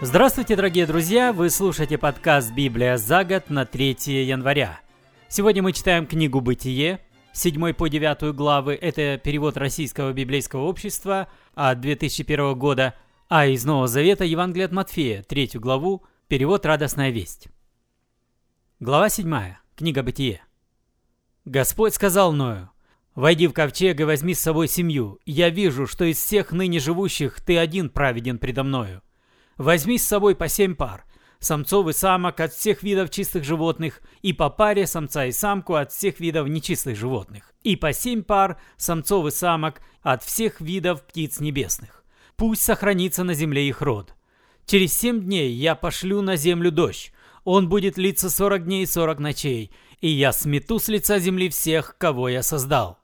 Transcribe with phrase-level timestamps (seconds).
[0.00, 1.32] Здравствуйте, дорогие друзья!
[1.32, 4.80] Вы слушаете подкаст «Библия за год» на 3 января.
[5.28, 6.98] Сегодня мы читаем книгу «Бытие»,
[7.32, 8.74] 7 по 9 главы.
[8.74, 12.94] Это перевод Российского библейского общества от 2001 года.
[13.28, 17.46] А из Нового Завета Евангелие от Матфея, 3 главу, перевод «Радостная весть».
[18.80, 19.54] Глава 7.
[19.76, 20.42] Книга «Бытие».
[21.44, 22.68] Господь сказал Ною,
[23.14, 25.20] «Войди в ковчег и возьми с собой семью.
[25.24, 29.00] Я вижу, что из всех ныне живущих ты один праведен предо мною.
[29.56, 31.04] Возьми с собой по семь пар,
[31.38, 35.92] самцов и самок от всех видов чистых животных, и по паре самца и самку от
[35.92, 41.40] всех видов нечистых животных, и по семь пар самцов и самок от всех видов птиц
[41.40, 42.04] небесных.
[42.36, 44.14] Пусть сохранится на земле их род.
[44.66, 47.12] Через семь дней я пошлю на землю дождь,
[47.44, 51.96] он будет литься сорок дней и сорок ночей, и я смету с лица земли всех,
[51.98, 52.98] кого я создал.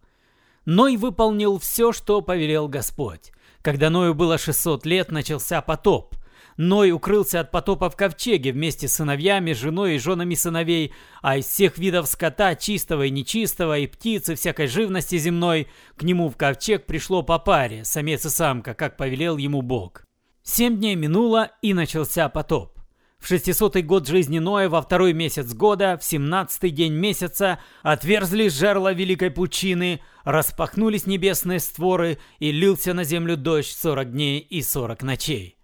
[0.65, 3.33] Ной выполнил все, что повелел Господь.
[3.63, 6.15] Когда Ною было 600 лет, начался потоп.
[6.63, 11.47] Ной укрылся от потопа в ковчеге вместе с сыновьями, женой и женами сыновей, а из
[11.47, 16.37] всех видов скота, чистого и нечистого, и птиц, и всякой живности земной, к нему в
[16.37, 20.05] ковчег пришло по паре, самец и самка, как повелел ему Бог.
[20.43, 22.79] Семь дней минуло, и начался потоп.
[23.19, 28.93] В шестисотый год жизни Ноя, во второй месяц года, в семнадцатый день месяца, отверзлись жерла
[28.93, 35.57] великой пучины, распахнулись небесные створы, и лился на землю дождь сорок дней и сорок ночей.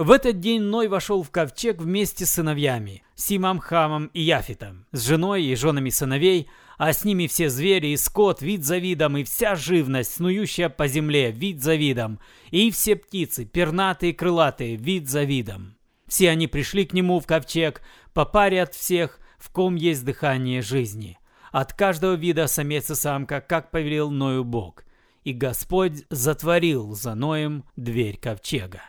[0.00, 5.06] В этот день Ной вошел в ковчег вместе с сыновьями, Симом, Хамом и Яфитом, с
[5.06, 6.48] женой и женами сыновей,
[6.78, 10.88] а с ними все звери и скот, вид за видом, и вся живность, снующая по
[10.88, 12.18] земле, вид за видом,
[12.50, 15.76] и все птицы, пернатые и крылатые, вид за видом.
[16.06, 17.82] Все они пришли к нему в ковчег,
[18.14, 21.18] по паре от всех, в ком есть дыхание жизни.
[21.52, 24.82] От каждого вида самец и самка, как повелел Ною Бог.
[25.24, 28.80] И Господь затворил за Ноем дверь ковчега.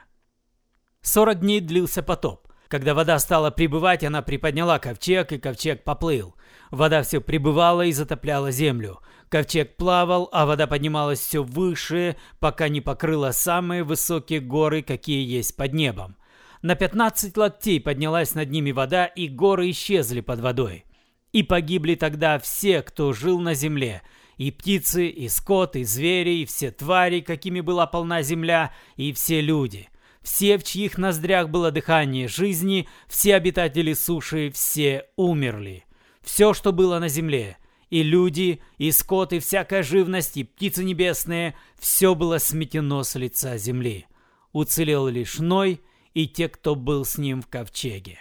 [1.01, 2.47] Сорок дней длился потоп.
[2.67, 6.35] Когда вода стала прибывать, она приподняла ковчег, и ковчег поплыл.
[6.69, 8.99] Вода все прибывала и затопляла землю.
[9.27, 15.55] Ковчег плавал, а вода поднималась все выше, пока не покрыла самые высокие горы, какие есть
[15.57, 16.15] под небом.
[16.61, 20.85] На 15 локтей поднялась над ними вода, и горы исчезли под водой.
[21.33, 24.03] И погибли тогда все, кто жил на земле,
[24.37, 29.41] и птицы, и скот, и звери, и все твари, какими была полна земля, и все
[29.41, 29.90] люди
[30.21, 35.85] все, в чьих ноздрях было дыхание жизни, все обитатели суши, все умерли.
[36.21, 37.57] Все, что было на земле,
[37.89, 43.57] и люди, и скот, и всякая живность, и птицы небесные, все было сметено с лица
[43.57, 44.05] земли.
[44.51, 45.81] Уцелел лишь Ной
[46.13, 48.19] и те, кто был с ним в ковчеге.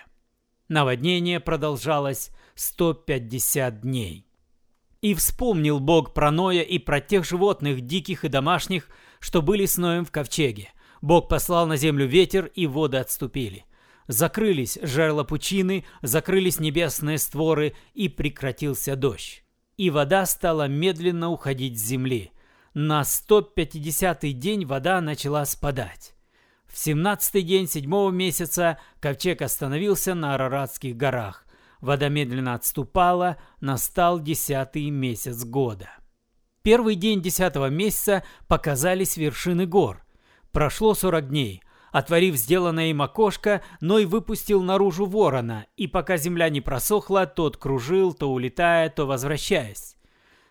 [0.68, 4.26] Наводнение продолжалось 150 дней.
[5.02, 9.76] И вспомнил Бог про Ноя и про тех животных, диких и домашних, что были с
[9.76, 13.64] Ноем в ковчеге– Бог послал на землю ветер, и воды отступили.
[14.06, 19.44] Закрылись жерла пучины, закрылись небесные створы, и прекратился дождь.
[19.76, 22.32] И вода стала медленно уходить с земли.
[22.74, 26.14] На 150-й день вода начала спадать.
[26.66, 31.46] В 17-й день седьмого месяца ковчег остановился на Араратских горах.
[31.80, 35.88] Вода медленно отступала, настал десятый месяц года.
[36.62, 40.04] Первый день десятого месяца показались вершины гор–
[40.52, 41.62] Прошло 40 дней.
[41.92, 48.14] Отворив сделанное им окошко, Ной выпустил наружу ворона, и пока земля не просохла, тот кружил,
[48.14, 49.96] то улетая, то возвращаясь.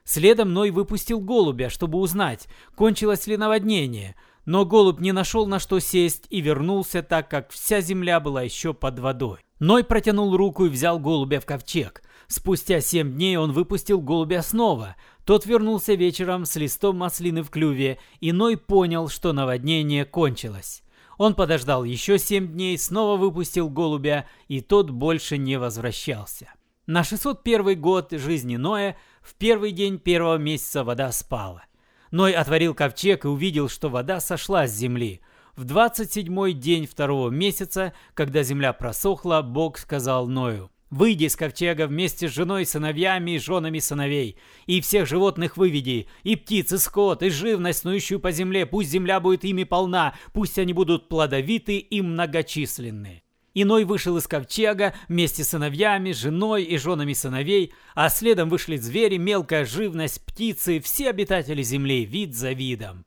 [0.03, 4.15] Следом Ной выпустил голубя, чтобы узнать, кончилось ли наводнение,
[4.45, 8.73] но голубь не нашел на что сесть и вернулся, так как вся земля была еще
[8.73, 9.39] под водой.
[9.59, 12.01] Ной протянул руку и взял голубя в ковчег.
[12.29, 14.95] Спустя семь дней он выпустил голубя снова.
[15.25, 20.83] Тот вернулся вечером с листом маслины в клюве, и Ной понял, что наводнение кончилось.
[21.17, 26.53] Он подождал еще семь дней, снова выпустил голубя, и тот больше не возвращался.
[26.85, 31.63] На 601 год жизни Ноя в первый день первого месяца вода спала.
[32.11, 35.21] Ной отворил ковчег и увидел, что вода сошла с земли.
[35.55, 42.27] В 27-й день второго месяца, когда земля просохла, Бог сказал Ною– Выйди из ковчега вместе
[42.27, 47.29] с женой, сыновьями и женами сыновей, и всех животных выведи, и птиц, и скот, и
[47.29, 53.21] живность, снующую по земле, пусть земля будет ими полна, пусть они будут плодовиты и многочисленны.
[53.53, 59.17] Иной вышел из ковчега вместе с сыновьями, женой и женами сыновей, а следом вышли звери,
[59.17, 63.05] мелкая живность, птицы, все обитатели земли, вид за видом.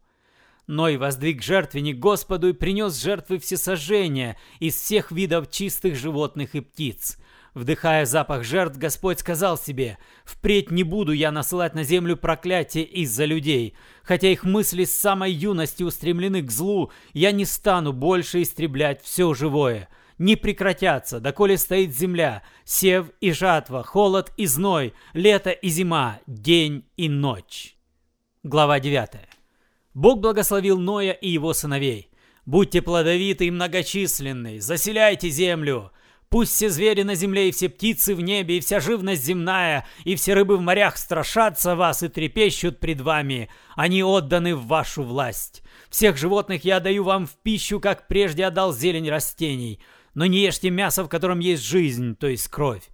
[0.68, 7.18] Ной воздвиг жертвенник Господу и принес жертвы всесожжения из всех видов чистых животных и птиц–
[7.54, 13.26] Вдыхая запах жертв, Господь сказал себе, «Впредь не буду я насылать на землю проклятие из-за
[13.26, 13.74] людей.
[14.02, 19.34] Хотя их мысли с самой юности устремлены к злу, я не стану больше истреблять все
[19.34, 19.90] живое.
[20.16, 26.86] Не прекратятся, доколе стоит земля, сев и жатва, холод и зной, лето и зима, день
[26.96, 27.76] и ночь».
[28.42, 29.10] Глава 9.
[29.92, 32.08] Бог благословил Ноя и его сыновей.
[32.46, 35.92] «Будьте плодовиты и многочисленны, заселяйте землю».
[36.32, 40.14] Пусть все звери на земле, и все птицы в небе, и вся живность земная, и
[40.14, 43.50] все рыбы в морях страшатся вас и трепещут пред вами.
[43.76, 45.62] Они отданы в вашу власть.
[45.90, 49.78] Всех животных я даю вам в пищу, как прежде отдал зелень растений.
[50.14, 52.88] Но не ешьте мясо, в котором есть жизнь, то есть кровь.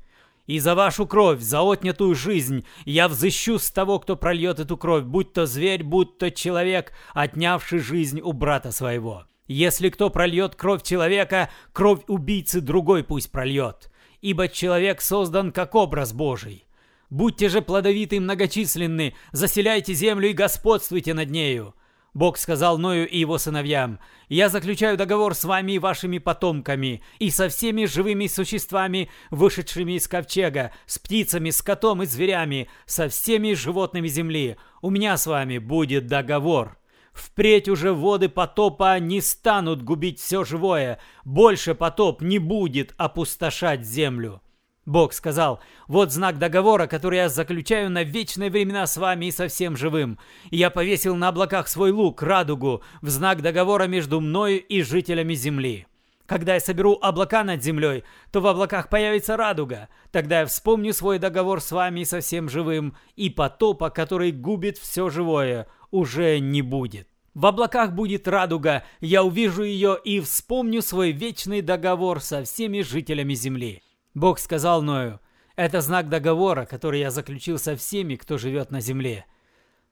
[0.49, 5.05] И за вашу кровь, за отнятую жизнь, я взыщу с того, кто прольет эту кровь,
[5.05, 9.27] будь то зверь, будь то человек, отнявший жизнь у брата своего.
[9.49, 13.91] Если кто прольет кровь человека, кровь убийцы другой пусть прольет,
[14.21, 16.67] ибо человек создан как образ Божий.
[17.09, 21.75] Будьте же плодовиты и многочисленны, заселяйте землю и господствуйте над нею.
[22.13, 27.31] Бог сказал Ною и его сыновьям, «Я заключаю договор с вами и вашими потомками, и
[27.31, 34.09] со всеми живыми существами, вышедшими из ковчега, с птицами, скотом и зверями, со всеми животными
[34.09, 34.57] земли.
[34.83, 36.79] У меня с вами будет договор».
[37.19, 44.41] Впредь уже воды потопа не станут губить все живое, больше потоп не будет опустошать землю.
[44.87, 49.49] Бог сказал, вот знак договора, который я заключаю на вечные времена с вами и со
[49.49, 50.19] всем живым.
[50.51, 55.89] я повесил на облаках свой лук, радугу, в знак договора между мною и жителями земли.
[56.25, 59.89] Когда я соберу облака над землей, то в облаках появится радуга.
[60.13, 64.79] Тогда я вспомню свой договор с вами и со всем живым, и потопа, который губит
[64.79, 67.09] все живое, уже не будет.
[67.35, 73.35] В облаках будет радуга, я увижу ее и вспомню свой вечный договор со всеми жителями
[73.35, 73.83] земли.
[74.15, 75.21] Бог сказал Ною,
[75.55, 79.27] это знак договора, который я заключил со всеми, кто живет на земле.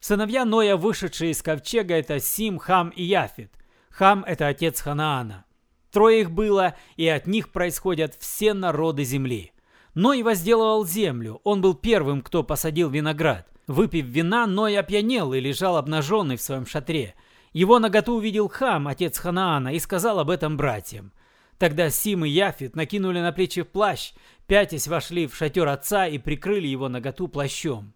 [0.00, 3.52] Сыновья Ноя, вышедшие из ковчега, это Сим, Хам и Яфет.
[3.90, 5.44] Хам– это отец Ханаана.
[5.90, 9.52] Трое их было, и от них происходят все народы земли.
[9.94, 13.48] Ной возделывал землю, он был первым, кто посадил виноград.
[13.66, 17.14] Выпив вина, Ной опьянел и лежал обнаженный в своем шатре.
[17.52, 21.12] Его наготу увидел Хам, отец Ханаана, и сказал об этом братьям.
[21.58, 24.12] Тогда Сим и Яфит накинули на плечи плащ,
[24.46, 27.94] пятясь вошли в шатер отца и прикрыли его наготу плащом.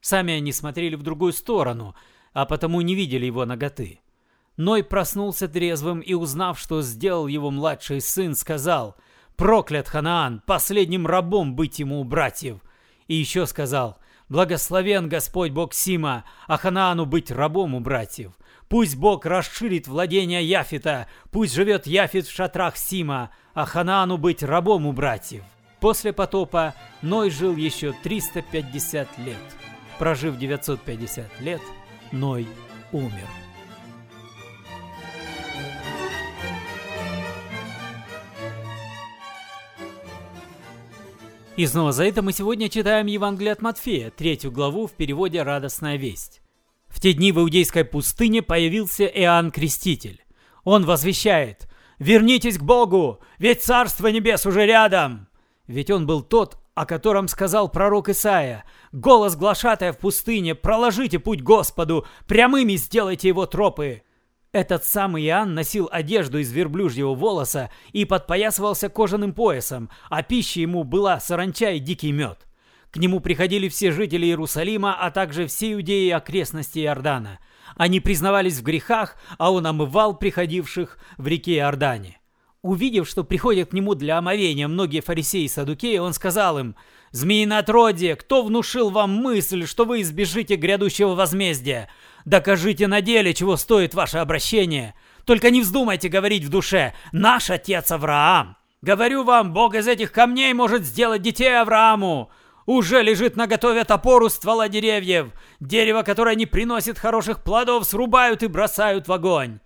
[0.00, 1.94] Сами они смотрели в другую сторону,
[2.32, 4.00] а потому не видели его наготы.
[4.56, 8.96] Ной проснулся трезвым и, узнав, что сделал его младший сын, сказал
[9.36, 12.60] «Проклят Ханаан, последним рабом быть ему у братьев!»
[13.08, 13.99] И еще сказал
[14.30, 18.30] Благословен Господь Бог Сима, а Ханаану быть рабом у братьев.
[18.68, 24.86] Пусть Бог расширит владение Яфита, пусть живет Яфит в шатрах Сима, а Ханаану быть рабом
[24.86, 25.42] у братьев.
[25.80, 29.36] После потопа Ной жил еще 350 лет.
[29.98, 31.60] Прожив 950 лет,
[32.12, 32.46] Ной
[32.92, 33.49] умер.
[41.60, 45.96] И снова за это мы сегодня читаем Евангелие от Матфея, третью главу в переводе «Радостная
[45.96, 46.40] весть».
[46.88, 50.24] В те дни в Иудейской пустыне появился Иоанн Креститель.
[50.64, 51.68] Он возвещает
[51.98, 55.28] «Вернитесь к Богу, ведь Царство Небес уже рядом!»
[55.66, 58.64] Ведь он был тот, о котором сказал пророк Исаия.
[58.92, 64.02] «Голос глашатая в пустыне, проложите путь Господу, прямыми сделайте его тропы!»
[64.52, 70.82] Этот самый Иоанн носил одежду из верблюжьего волоса и подпоясывался кожаным поясом, а пищей ему
[70.82, 72.48] была саранча и дикий мед.
[72.90, 77.38] К нему приходили все жители Иерусалима, а также все иудеи и окрестности Иордана.
[77.76, 82.20] Они признавались в грехах, а он омывал приходивших в реке Иордане.
[82.62, 86.74] Увидев, что приходят к нему для омовения многие фарисеи и садукеи, он сказал им,
[87.12, 91.88] «Змеинотродие, кто внушил вам мысль, что вы избежите грядущего возмездия?
[92.24, 94.94] Докажите на деле, чего стоит ваше обращение.
[95.24, 98.56] Только не вздумайте говорить в душе «Наш отец Авраам».
[98.82, 102.30] Говорю вам, Бог из этих камней может сделать детей Аврааму.
[102.64, 105.32] Уже лежит на готове топор у ствола деревьев.
[105.60, 109.60] Дерево, которое не приносит хороших плодов, срубают и бросают в огонь.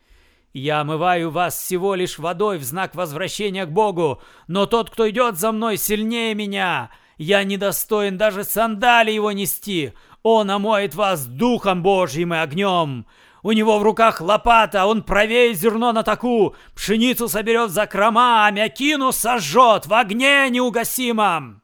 [0.53, 5.37] Я омываю вас всего лишь водой в знак возвращения к Богу, но тот, кто идет
[5.37, 6.91] за мной, сильнее меня.
[7.17, 9.93] Я недостоин даже сандали его нести.
[10.23, 13.07] Он омоет вас духом Божьим и огнем.
[13.43, 18.51] У него в руках лопата, он провеет зерно на таку, пшеницу соберет за крома, а
[18.51, 21.63] мякину сожжет в огне неугасимом.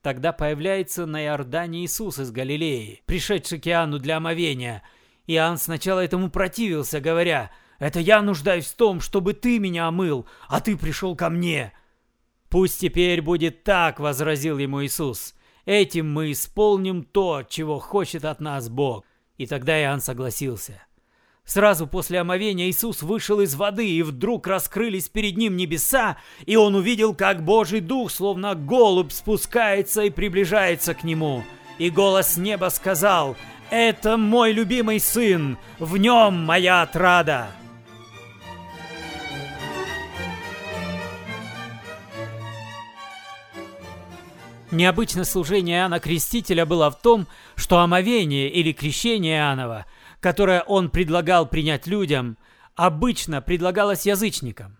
[0.00, 4.82] Тогда появляется на Иордане Иисус из Галилеи, пришедший к Иоанну для омовения.
[5.26, 10.60] Иоанн сначала этому противился, говоря, «Это я нуждаюсь в том, чтобы ты меня омыл, а
[10.60, 11.74] ты пришел ко мне».
[12.50, 15.34] «Пусть теперь будет так»,— возразил ему Иисус.
[15.64, 19.04] «Этим мы исполним то, чего хочет от нас Бог».
[19.38, 20.82] И тогда Иоанн согласился.
[21.44, 26.74] Сразу после омовения Иисус вышел из воды, и вдруг раскрылись перед ним небеса, и он
[26.74, 31.44] увидел, как Божий Дух, словно голубь, спускается и приближается к нему.
[31.78, 33.36] И голос неба сказал
[33.70, 37.48] «Это мой любимый сын, в нем моя отрада».
[44.72, 49.86] Необычность служения Иоанна Крестителя было в том, что омовение или крещение Иоаннова,
[50.20, 52.38] которое он предлагал принять людям,
[52.76, 54.78] обычно предлагалось язычникам.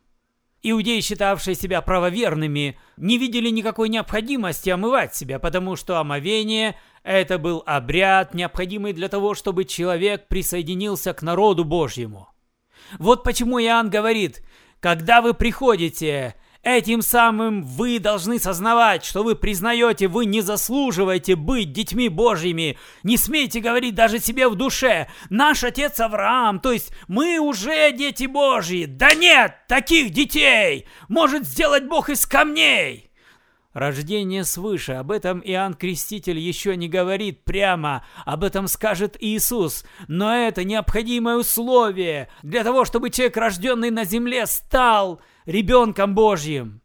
[0.62, 7.62] Иудеи, считавшие себя правоверными, не видели никакой необходимости омывать себя, потому что омовение– это был
[7.66, 12.28] обряд, необходимый для того, чтобы человек присоединился к народу Божьему.
[12.98, 14.44] Вот почему Иоанн говорит,
[14.80, 21.72] когда вы приходите Этим самым вы должны сознавать, что вы признаете, вы не заслуживаете быть
[21.72, 22.76] детьми Божьими.
[23.02, 28.26] Не смейте говорить даже себе в душе, наш отец Авраам, то есть мы уже дети
[28.26, 28.84] Божьи.
[28.84, 33.10] Да нет, таких детей может сделать Бог из камней.
[33.72, 40.34] Рождение свыше, об этом Иоанн Креститель еще не говорит прямо, об этом скажет Иисус, но
[40.34, 46.80] это необходимое условие для того, чтобы человек, рожденный на земле, стал ребенком Божьим.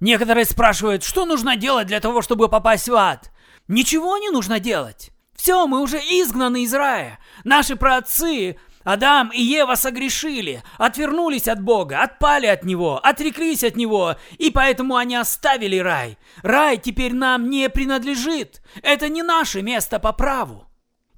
[0.00, 3.30] Некоторые спрашивают, что нужно делать для того, чтобы попасть в ад?
[3.68, 5.10] Ничего не нужно делать.
[5.34, 7.18] Все, мы уже изгнаны из рая.
[7.44, 14.16] Наши праотцы Адам и Ева согрешили, отвернулись от Бога, отпали от Него, отреклись от Него,
[14.38, 16.18] и поэтому они оставили рай.
[16.42, 18.62] Рай теперь нам не принадлежит.
[18.82, 20.66] Это не наше место по праву.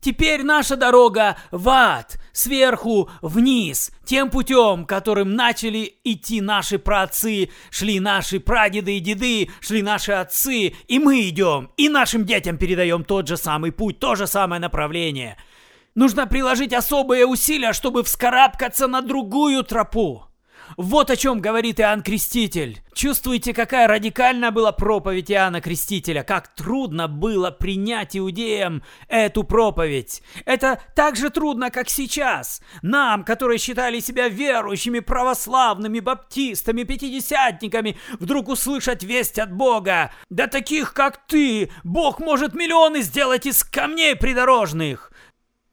[0.00, 8.00] Теперь наша дорога в ад, сверху вниз, тем путем, которым начали идти наши праотцы, шли
[8.00, 13.26] наши прадеды и деды, шли наши отцы, и мы идем, и нашим детям передаем тот
[13.26, 15.37] же самый путь, то же самое направление–
[15.95, 20.27] Нужно приложить особые усилия, чтобы вскарабкаться на другую тропу.
[20.77, 22.81] Вот о чем говорит Иоанн Креститель.
[22.95, 30.23] Чувствуете, какая радикальная была проповедь Иоанна Крестителя, как трудно было принять иудеям эту проповедь.
[30.45, 32.61] Это так же трудно, как сейчас.
[32.83, 40.13] Нам, которые считали себя верующими, православными, баптистами, пятидесятниками, вдруг услышать весть от Бога.
[40.31, 45.13] Да таких, как ты, Бог может миллионы сделать из камней придорожных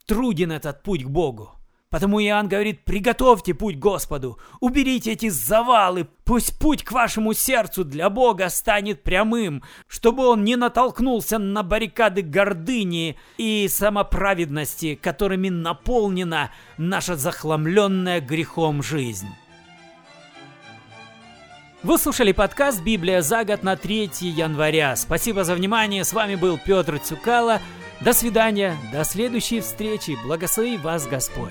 [0.06, 1.52] труден этот путь к Богу.
[1.90, 8.10] Потому Иоанн говорит, приготовьте путь Господу, уберите эти завалы, пусть путь к вашему сердцу для
[8.10, 17.16] Бога станет прямым, чтобы он не натолкнулся на баррикады гордыни и самоправедности, которыми наполнена наша
[17.16, 19.30] захламленная грехом жизнь.
[21.84, 24.96] Вы слушали подкаст «Библия за год» на 3 января.
[24.96, 26.04] Спасибо за внимание.
[26.04, 27.62] С вами был Петр Цюкало.
[28.06, 30.16] До свидания, до следующей встречи.
[30.28, 31.50] Благослови вас Господь.